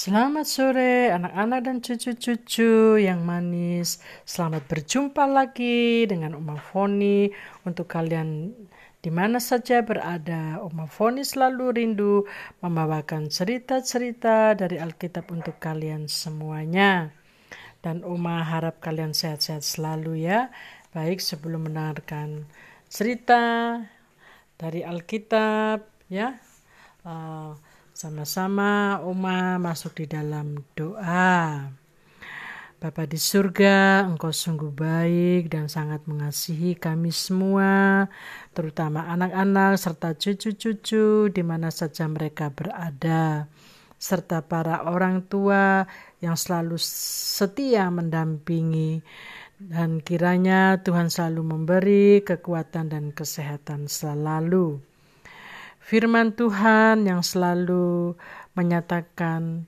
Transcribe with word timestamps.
Selamat 0.00 0.48
sore 0.48 1.12
anak-anak 1.12 1.60
dan 1.60 1.76
cucu-cucu 1.84 2.96
yang 3.04 3.20
manis. 3.20 4.00
Selamat 4.24 4.64
berjumpa 4.64 5.28
lagi 5.28 6.08
dengan 6.08 6.40
Oma 6.40 6.56
Foni 6.56 7.28
untuk 7.68 7.84
kalian 7.84 8.48
di 9.04 9.10
mana 9.12 9.36
saja 9.44 9.84
berada. 9.84 10.56
Oma 10.64 10.88
Foni 10.88 11.20
selalu 11.20 11.76
rindu 11.76 12.24
membawakan 12.64 13.28
cerita-cerita 13.28 14.56
dari 14.56 14.80
Alkitab 14.80 15.28
untuk 15.28 15.60
kalian 15.60 16.08
semuanya. 16.08 17.12
Dan 17.84 18.00
Oma 18.00 18.40
harap 18.40 18.80
kalian 18.80 19.12
sehat-sehat 19.12 19.60
selalu 19.60 20.24
ya. 20.24 20.48
Baik 20.96 21.20
sebelum 21.20 21.68
mendengarkan 21.68 22.48
cerita 22.88 23.76
dari 24.56 24.80
Alkitab 24.80 25.84
ya. 26.08 26.40
Uh, 27.04 27.52
sama-sama 28.00 28.96
Oma 29.04 29.60
masuk 29.60 30.00
di 30.00 30.06
dalam 30.08 30.56
doa. 30.72 31.68
Bapa 32.80 33.04
di 33.04 33.20
surga, 33.20 34.08
Engkau 34.08 34.32
sungguh 34.32 34.72
baik 34.72 35.52
dan 35.52 35.68
sangat 35.68 36.08
mengasihi 36.08 36.80
kami 36.80 37.12
semua, 37.12 38.08
terutama 38.56 39.04
anak-anak 39.04 39.76
serta 39.76 40.16
cucu-cucu 40.16 41.28
di 41.28 41.42
mana 41.44 41.68
saja 41.68 42.08
mereka 42.08 42.48
berada, 42.48 43.52
serta 44.00 44.48
para 44.48 44.88
orang 44.88 45.20
tua 45.28 45.84
yang 46.24 46.40
selalu 46.40 46.80
setia 46.80 47.92
mendampingi 47.92 49.04
dan 49.60 50.00
kiranya 50.00 50.80
Tuhan 50.80 51.12
selalu 51.12 51.52
memberi 51.52 52.24
kekuatan 52.24 52.96
dan 52.96 53.12
kesehatan 53.12 53.92
selalu 53.92 54.80
firman 55.90 56.38
Tuhan 56.38 57.02
yang 57.02 57.18
selalu 57.18 58.14
menyatakan 58.54 59.66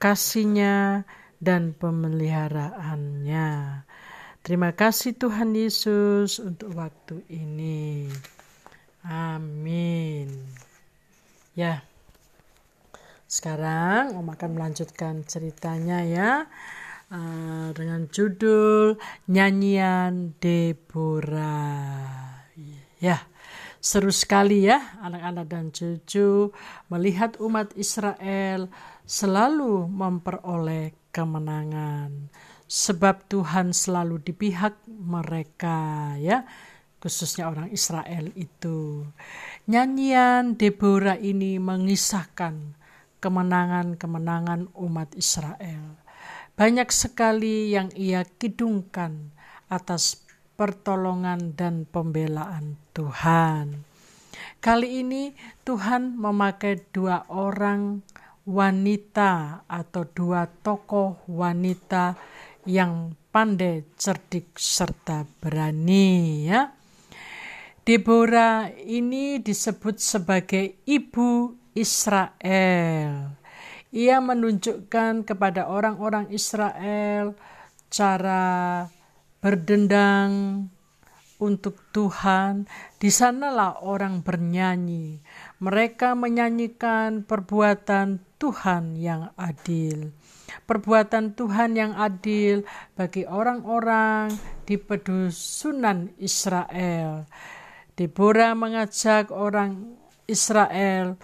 kasihnya 0.00 1.04
dan 1.44 1.76
pemeliharaannya. 1.76 3.84
Terima 4.40 4.72
kasih 4.72 5.20
Tuhan 5.20 5.52
Yesus 5.52 6.40
untuk 6.40 6.72
waktu 6.72 7.20
ini. 7.28 8.08
Amin. 9.04 10.32
Ya. 11.52 11.84
Sekarang 13.28 14.16
Om 14.16 14.24
akan 14.24 14.50
melanjutkan 14.56 15.20
ceritanya 15.28 16.00
ya. 16.00 16.48
Uh, 17.12 17.76
dengan 17.76 18.08
judul 18.08 18.96
Nyanyian 19.28 20.32
Deborah. 20.40 22.08
Ya. 23.04 23.20
Seru 23.88 24.12
sekali 24.12 24.68
ya 24.68 25.00
anak-anak 25.00 25.46
dan 25.48 25.72
cucu 25.72 26.52
melihat 26.92 27.40
umat 27.40 27.72
Israel 27.72 28.68
selalu 29.08 29.88
memperoleh 29.88 30.92
kemenangan. 31.08 32.28
Sebab 32.68 33.24
Tuhan 33.32 33.72
selalu 33.72 34.20
di 34.20 34.36
pihak 34.36 34.84
mereka 34.92 36.12
ya 36.20 36.44
khususnya 37.00 37.48
orang 37.48 37.72
Israel 37.72 38.28
itu. 38.36 39.08
Nyanyian 39.64 40.60
Deborah 40.60 41.16
ini 41.16 41.56
mengisahkan 41.56 42.76
kemenangan-kemenangan 43.24 44.68
umat 44.84 45.16
Israel. 45.16 45.96
Banyak 46.60 46.92
sekali 46.92 47.72
yang 47.72 47.88
ia 47.96 48.28
kidungkan 48.36 49.32
atas 49.72 50.27
pertolongan 50.58 51.54
dan 51.54 51.86
pembelaan 51.86 52.74
Tuhan. 52.90 53.86
Kali 54.58 55.06
ini 55.06 55.30
Tuhan 55.62 56.18
memakai 56.18 56.82
dua 56.90 57.30
orang 57.30 58.02
wanita 58.42 59.62
atau 59.70 60.02
dua 60.02 60.50
tokoh 60.50 61.22
wanita 61.30 62.18
yang 62.66 63.14
pandai, 63.30 63.86
cerdik, 63.94 64.58
serta 64.58 65.22
berani 65.38 66.50
ya. 66.50 66.74
Deborah 67.86 68.68
ini 68.82 69.38
disebut 69.38 70.02
sebagai 70.02 70.82
ibu 70.84 71.54
Israel. 71.72 73.32
Ia 73.94 74.16
menunjukkan 74.20 75.24
kepada 75.24 75.70
orang-orang 75.70 76.28
Israel 76.34 77.32
cara 77.88 78.84
berdendang 79.38 80.66
untuk 81.38 81.78
Tuhan, 81.94 82.66
di 82.98 83.14
sanalah 83.14 83.78
orang 83.86 84.26
bernyanyi. 84.26 85.22
Mereka 85.62 86.18
menyanyikan 86.18 87.22
perbuatan 87.22 88.18
Tuhan 88.42 88.98
yang 88.98 89.30
adil. 89.38 90.10
Perbuatan 90.66 91.38
Tuhan 91.38 91.78
yang 91.78 91.92
adil 91.94 92.66
bagi 92.98 93.22
orang-orang 93.22 94.34
di 94.66 94.74
pedusunan 94.76 96.10
Israel. 96.18 97.30
Deborah 97.94 98.54
mengajak 98.58 99.30
orang 99.30 99.94
Israel 100.26 101.18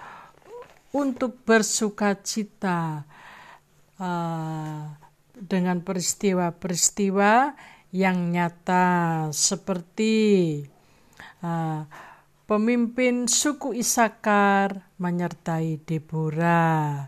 untuk 0.94 1.42
bersuka 1.42 2.14
cita 2.22 3.02
uh, 3.98 4.82
dengan 5.34 5.82
peristiwa-peristiwa 5.82 7.54
yang 7.94 8.34
nyata 8.34 9.30
seperti 9.30 10.58
uh, 11.46 11.86
pemimpin 12.50 13.30
suku 13.30 13.70
Isakar 13.78 14.90
menyertai 14.98 15.78
Deborah, 15.86 17.06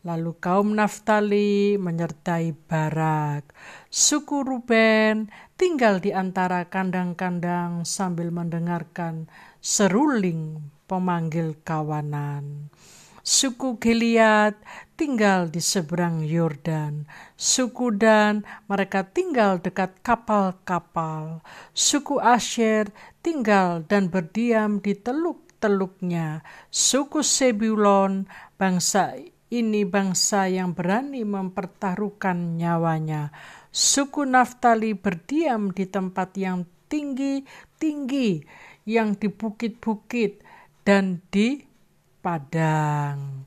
lalu 0.00 0.32
kaum 0.40 0.72
Naftali 0.72 1.76
menyertai 1.76 2.56
Barak, 2.56 3.52
suku 3.92 4.40
Ruben 4.40 5.28
tinggal 5.60 6.00
di 6.00 6.16
antara 6.16 6.64
kandang-kandang 6.64 7.84
sambil 7.84 8.32
mendengarkan 8.32 9.28
seruling 9.60 10.64
pemanggil 10.88 11.60
kawanan. 11.60 12.72
Suku 13.22 13.78
Gilead 13.78 14.58
tinggal 14.98 15.46
di 15.46 15.62
seberang 15.62 16.26
Yordan. 16.26 17.06
Suku 17.38 17.94
Dan 17.94 18.42
mereka 18.66 19.06
tinggal 19.06 19.62
dekat 19.62 19.94
kapal-kapal. 20.02 21.38
Suku 21.70 22.18
Asher 22.18 22.90
tinggal 23.22 23.86
dan 23.86 24.10
berdiam 24.10 24.82
di 24.82 24.98
teluk-teluknya. 24.98 26.42
Suku 26.66 27.22
Sebulon 27.22 28.26
bangsa 28.58 29.14
ini 29.54 29.86
bangsa 29.86 30.50
yang 30.50 30.74
berani 30.74 31.22
mempertaruhkan 31.22 32.58
nyawanya. 32.58 33.30
Suku 33.70 34.26
Naftali 34.26 34.98
berdiam 34.98 35.70
di 35.70 35.86
tempat 35.86 36.34
yang 36.34 36.66
tinggi-tinggi, 36.90 38.42
yang 38.90 39.14
di 39.14 39.30
bukit-bukit 39.30 40.42
dan 40.82 41.22
di 41.30 41.71
padang. 42.22 43.44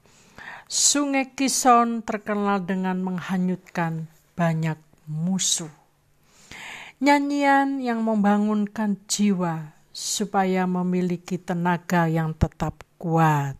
Sungai 0.67 1.31
Kison 1.31 2.03
terkenal 2.03 2.67
dengan 2.67 2.99
menghanyutkan 2.99 4.11
banyak 4.35 4.75
musuh. 5.07 5.71
Nyanyian 6.99 7.79
yang 7.79 8.03
membangunkan 8.03 8.99
jiwa 9.07 9.71
supaya 9.95 10.67
memiliki 10.67 11.39
tenaga 11.39 12.11
yang 12.11 12.35
tetap 12.35 12.83
kuat. 12.99 13.55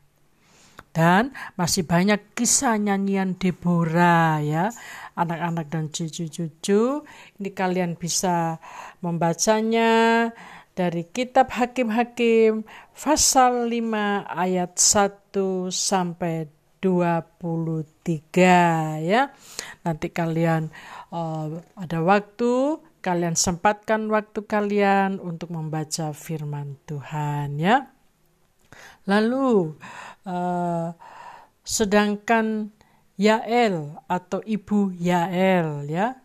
Dan 0.96 1.36
masih 1.60 1.84
banyak 1.84 2.32
kisah 2.32 2.80
nyanyian 2.80 3.36
Deborah 3.36 4.40
ya, 4.40 4.72
anak-anak 5.20 5.68
dan 5.68 5.92
cucu-cucu. 5.92 7.04
Ini 7.36 7.50
kalian 7.52 8.00
bisa 8.00 8.64
membacanya 9.04 10.32
dari 10.76 11.08
kitab 11.08 11.56
Hakim-Hakim 11.56 12.68
pasal 12.92 13.72
5 13.72 14.28
ayat 14.28 14.76
1 14.76 15.72
sampai 15.72 16.52
23 16.84 19.08
ya. 19.08 19.32
Nanti 19.88 20.08
kalian 20.12 20.68
uh, 21.16 21.64
ada 21.80 22.00
waktu, 22.04 22.84
kalian 23.00 23.40
sempatkan 23.40 24.12
waktu 24.12 24.44
kalian 24.44 25.24
untuk 25.24 25.56
membaca 25.56 26.12
firman 26.12 26.76
Tuhan 26.84 27.56
ya. 27.56 27.96
Lalu 29.08 29.80
uh, 30.28 30.92
sedangkan 31.64 32.76
Yael 33.16 33.96
atau 34.12 34.44
ibu 34.44 34.92
Yael 34.92 35.88
ya, 35.88 36.20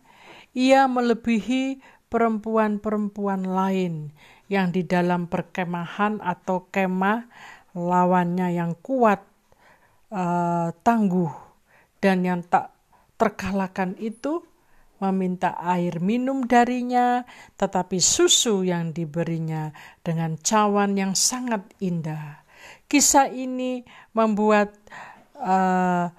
ia 0.51 0.91
melebihi 0.91 1.79
perempuan-perempuan 2.11 3.47
lain 3.47 4.11
yang 4.51 4.75
di 4.75 4.83
dalam 4.83 5.31
perkemahan 5.31 6.19
atau 6.19 6.67
kemah 6.67 7.31
lawannya 7.71 8.51
yang 8.51 8.75
kuat, 8.83 9.23
uh, 10.11 10.75
tangguh, 10.83 11.31
dan 12.03 12.27
yang 12.27 12.43
tak 12.43 12.75
terkalahkan 13.15 13.95
itu 13.95 14.43
meminta 14.99 15.55
air 15.57 16.03
minum 16.03 16.43
darinya, 16.45 17.23
tetapi 17.55 17.97
susu 17.97 18.67
yang 18.67 18.91
diberinya 18.91 19.71
dengan 20.03 20.35
cawan 20.35 20.99
yang 20.99 21.15
sangat 21.15 21.63
indah. 21.79 22.43
Kisah 22.85 23.31
ini 23.31 23.81
membuat 24.13 24.75
uh, 25.39 26.11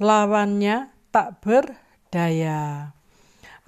lawannya 0.00 0.90
tak 1.12 1.38
berdaya. 1.44 2.97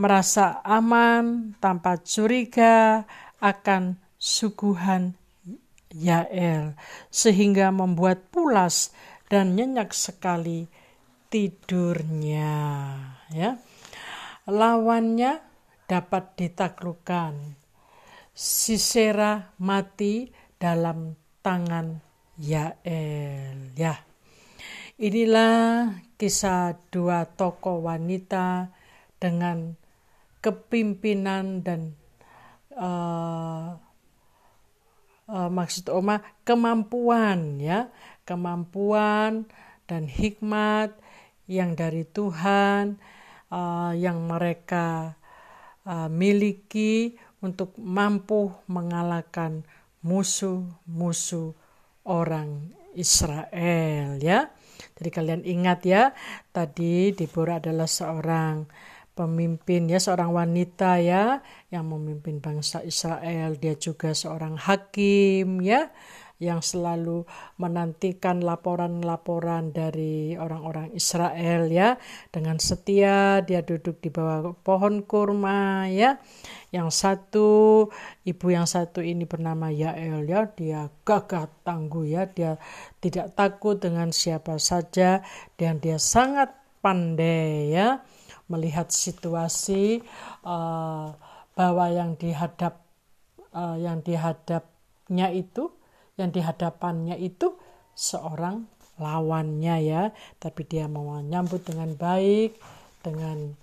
Merasa 0.00 0.64
aman 0.64 1.52
tanpa 1.60 2.00
curiga 2.00 3.04
akan 3.36 4.00
suguhan 4.16 5.12
Yael, 5.92 6.72
sehingga 7.12 7.68
membuat 7.68 8.32
pulas 8.32 8.96
dan 9.28 9.52
nyenyak 9.60 9.92
sekali 9.92 10.72
tidurnya. 11.28 12.56
Ya, 13.28 13.60
lawannya 14.48 15.44
dapat 15.84 16.32
ditaklukkan. 16.32 17.60
Sisera 18.32 19.52
mati 19.60 20.32
dalam 20.56 21.12
tangan 21.44 22.00
Yael. 22.40 23.76
Ya, 23.76 24.00
inilah 24.96 25.92
kisah 26.16 26.80
dua 26.88 27.28
tokoh 27.28 27.84
wanita 27.84 28.72
dengan 29.20 29.79
kepimpinan 30.40 31.60
dan 31.64 31.94
uh, 32.76 33.76
uh, 35.28 35.50
maksud 35.52 35.92
Oma 35.92 36.20
kemampuan 36.42 37.60
ya 37.60 37.92
kemampuan 38.24 39.48
dan 39.84 40.06
hikmat 40.06 40.94
yang 41.50 41.74
dari 41.74 42.06
Tuhan 42.06 43.00
uh, 43.50 43.92
yang 43.92 44.22
mereka 44.24 45.18
uh, 45.82 46.06
miliki 46.06 47.18
untuk 47.42 47.74
mampu 47.80 48.54
mengalahkan 48.70 49.66
musuh-musuh 50.06 51.52
orang 52.06 52.70
Israel 52.94 54.20
ya. 54.20 54.52
Jadi 54.96 55.10
kalian 55.12 55.42
ingat 55.44 55.80
ya, 55.84 56.02
tadi 56.52 57.12
Deborah 57.12 57.60
adalah 57.60 57.88
seorang 57.88 58.64
pemimpin 59.20 59.84
ya 59.92 60.00
seorang 60.00 60.32
wanita 60.32 60.96
ya 61.04 61.44
yang 61.68 61.84
memimpin 61.92 62.40
bangsa 62.40 62.80
Israel. 62.80 63.60
Dia 63.60 63.76
juga 63.76 64.16
seorang 64.16 64.56
hakim 64.56 65.60
ya 65.60 65.92
yang 66.40 66.64
selalu 66.64 67.28
menantikan 67.60 68.40
laporan-laporan 68.40 69.76
dari 69.76 70.40
orang-orang 70.40 70.88
Israel 70.96 71.68
ya. 71.68 72.00
Dengan 72.32 72.56
setia 72.56 73.44
dia 73.44 73.60
duduk 73.60 74.00
di 74.00 74.08
bawah 74.08 74.56
pohon 74.64 75.04
kurma 75.04 75.84
ya. 75.92 76.16
Yang 76.72 76.88
satu 76.96 77.48
ibu 78.24 78.46
yang 78.48 78.64
satu 78.64 79.04
ini 79.04 79.28
bernama 79.28 79.68
Yael 79.68 80.24
ya. 80.24 80.48
Dia 80.48 80.88
gagah 81.04 81.44
tangguh 81.60 82.08
ya. 82.08 82.24
Dia 82.24 82.56
tidak 83.04 83.36
takut 83.36 83.76
dengan 83.76 84.08
siapa 84.16 84.56
saja 84.56 85.20
dan 85.60 85.76
dia 85.76 86.00
sangat 86.00 86.56
pandai 86.80 87.76
ya 87.76 88.00
melihat 88.50 88.90
situasi 88.90 90.02
uh, 90.42 91.14
bahwa 91.54 91.86
yang 91.88 92.18
dihadap 92.18 92.82
uh, 93.54 93.78
yang 93.78 94.02
dihadapnya 94.02 95.30
itu 95.30 95.70
yang 96.18 96.34
dihadapannya 96.34 97.16
itu 97.16 97.56
seorang 97.94 98.66
lawannya 99.00 99.76
ya. 99.80 100.02
Tapi 100.36 100.66
dia 100.66 100.90
mau 100.90 101.16
menyambut 101.16 101.64
dengan 101.64 101.94
baik 101.94 102.58
dengan 103.00 103.54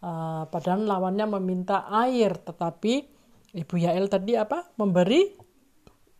uh, 0.00 0.46
padahal 0.48 0.86
lawannya 0.86 1.26
meminta 1.36 1.90
air 2.06 2.38
tetapi 2.38 3.04
ibu 3.52 3.74
Yael 3.76 4.08
tadi 4.08 4.38
apa? 4.38 4.70
Memberi 4.78 5.34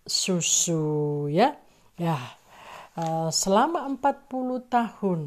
susu 0.04 1.30
ya. 1.30 1.54
Ya 1.96 2.40
uh, 2.96 3.30
selama 3.30 3.86
40 3.96 4.66
tahun 4.66 5.20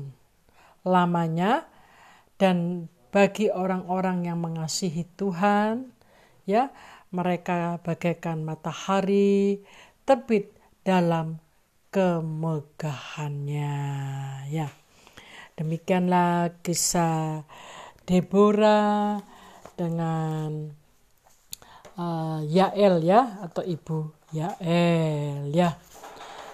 lamanya 0.83 1.63
dan 2.43 2.91
bagi 3.07 3.47
orang-orang 3.47 4.27
yang 4.27 4.43
mengasihi 4.43 5.07
Tuhan 5.15 5.95
ya 6.43 6.75
mereka 7.15 7.79
bagaikan 7.79 8.43
matahari 8.43 9.63
terbit 10.03 10.51
dalam 10.83 11.39
kemegahannya 11.87 13.71
ya. 14.51 14.67
Demikianlah 15.55 16.59
kisah 16.59 17.47
Deborah 18.03 19.23
dengan 19.79 20.75
uh, 21.95 22.43
Yael 22.43 23.07
ya 23.07 23.39
atau 23.39 23.63
ibu 23.63 24.11
Yael 24.35 25.47
ya 25.55 25.79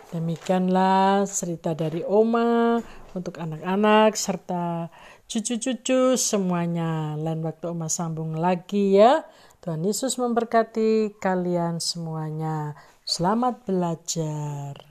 demikianlah 0.10 1.30
cerita 1.30 1.78
dari 1.78 2.02
Oma 2.02 2.82
untuk 3.14 3.38
anak-anak 3.38 4.18
serta 4.18 4.90
cucu-cucu 5.30 6.18
semuanya. 6.18 7.14
Lain 7.16 7.46
waktu 7.46 7.70
Oma 7.70 7.88
sambung 7.88 8.34
lagi 8.38 8.98
ya. 8.98 9.26
Tuhan 9.62 9.86
Yesus 9.86 10.18
memberkati 10.18 11.20
kalian 11.22 11.78
semuanya. 11.78 12.74
Selamat 13.06 13.62
belajar. 13.70 14.89